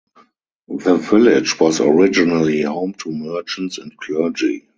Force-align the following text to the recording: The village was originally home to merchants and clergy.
The 0.79 0.97
village 0.97 1.59
was 1.59 1.79
originally 1.79 2.63
home 2.63 2.95
to 3.03 3.11
merchants 3.11 3.77
and 3.77 3.95
clergy. 3.95 4.67